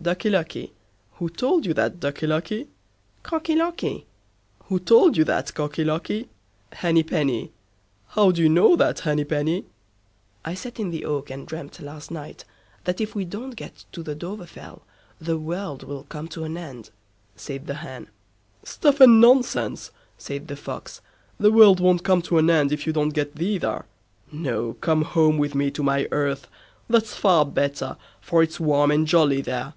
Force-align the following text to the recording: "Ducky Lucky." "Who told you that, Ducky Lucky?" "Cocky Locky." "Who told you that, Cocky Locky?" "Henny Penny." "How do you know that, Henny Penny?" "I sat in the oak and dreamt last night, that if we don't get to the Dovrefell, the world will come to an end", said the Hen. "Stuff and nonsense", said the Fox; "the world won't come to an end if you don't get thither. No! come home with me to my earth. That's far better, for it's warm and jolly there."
"Ducky 0.00 0.30
Lucky." 0.30 0.72
"Who 1.14 1.28
told 1.28 1.66
you 1.66 1.74
that, 1.74 1.98
Ducky 1.98 2.24
Lucky?" 2.28 2.68
"Cocky 3.24 3.56
Locky." 3.56 4.06
"Who 4.68 4.78
told 4.78 5.16
you 5.16 5.24
that, 5.24 5.52
Cocky 5.54 5.82
Locky?" 5.84 6.28
"Henny 6.70 7.02
Penny." 7.02 7.50
"How 8.10 8.30
do 8.30 8.40
you 8.40 8.48
know 8.48 8.76
that, 8.76 9.00
Henny 9.00 9.24
Penny?" 9.24 9.64
"I 10.44 10.54
sat 10.54 10.78
in 10.78 10.90
the 10.92 11.04
oak 11.04 11.30
and 11.30 11.48
dreamt 11.48 11.80
last 11.80 12.12
night, 12.12 12.44
that 12.84 13.00
if 13.00 13.16
we 13.16 13.24
don't 13.24 13.56
get 13.56 13.84
to 13.90 14.04
the 14.04 14.14
Dovrefell, 14.14 14.82
the 15.20 15.36
world 15.36 15.82
will 15.82 16.04
come 16.04 16.28
to 16.28 16.44
an 16.44 16.56
end", 16.56 16.90
said 17.34 17.66
the 17.66 17.74
Hen. 17.82 18.06
"Stuff 18.62 19.00
and 19.00 19.20
nonsense", 19.20 19.90
said 20.16 20.46
the 20.46 20.56
Fox; 20.56 21.00
"the 21.40 21.50
world 21.50 21.80
won't 21.80 22.04
come 22.04 22.22
to 22.22 22.38
an 22.38 22.48
end 22.48 22.70
if 22.70 22.86
you 22.86 22.92
don't 22.92 23.08
get 23.18 23.34
thither. 23.34 23.84
No! 24.30 24.74
come 24.74 25.02
home 25.02 25.38
with 25.38 25.56
me 25.56 25.72
to 25.72 25.82
my 25.82 26.06
earth. 26.12 26.46
That's 26.88 27.14
far 27.16 27.44
better, 27.44 27.96
for 28.20 28.44
it's 28.44 28.60
warm 28.60 28.92
and 28.92 29.04
jolly 29.04 29.40
there." 29.40 29.74